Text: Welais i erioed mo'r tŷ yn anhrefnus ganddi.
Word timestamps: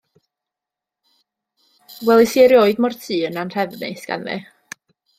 Welais 2.07 2.35
i 2.39 2.45
erioed 2.47 2.83
mo'r 2.87 2.99
tŷ 3.05 3.23
yn 3.31 3.41
anhrefnus 3.45 4.11
ganddi. 4.13 4.43